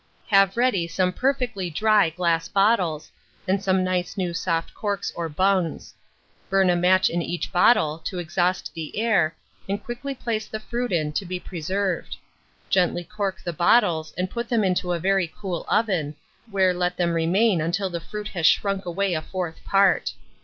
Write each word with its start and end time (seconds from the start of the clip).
Have 0.29 0.57
ready 0.57 0.87
some 0.87 1.13
perfectly 1.13 1.69
dry 1.69 2.09
glass 2.09 2.47
bottles, 2.47 3.11
and 3.47 3.61
some 3.63 3.83
nice 3.83 4.17
new 4.17 4.33
soft 4.33 4.73
corks 4.73 5.13
or 5.15 5.29
bungs; 5.29 5.93
burn 6.49 6.71
a 6.71 6.75
match 6.75 7.07
in 7.07 7.21
each 7.21 7.51
bottle, 7.51 7.99
to 8.05 8.17
exhaust 8.17 8.73
the 8.73 8.97
air, 8.97 9.35
and 9.69 9.83
quickly 9.83 10.15
place 10.15 10.47
the 10.47 10.59
fruit 10.59 10.91
in 10.91 11.11
to 11.11 11.23
be 11.23 11.39
preserved; 11.39 12.17
gently 12.67 13.03
cork 13.03 13.39
the 13.43 13.53
bottles, 13.53 14.11
and 14.17 14.31
put 14.31 14.49
them 14.49 14.63
into 14.63 14.91
a 14.91 14.97
very 14.97 15.31
cool 15.39 15.65
oven, 15.69 16.15
where 16.49 16.73
let 16.73 16.97
them 16.97 17.13
remain 17.13 17.61
until 17.61 17.91
the 17.91 18.01
fruit 18.01 18.29
has 18.29 18.47
shrunk 18.47 18.85
away 18.85 19.13
a 19.13 19.21
fourth 19.21 19.63
part. 19.63 20.13